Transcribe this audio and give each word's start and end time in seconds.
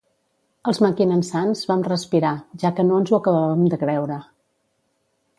Els 0.69 0.79
mequinensans 0.83 1.59
vam 1.71 1.83
respirar, 1.87 2.31
ja 2.63 2.71
que 2.79 2.85
no 2.87 2.97
ens 3.01 3.11
ho 3.13 3.17
acabàvem 3.19 3.61
de 3.75 3.79
creure. 3.83 4.17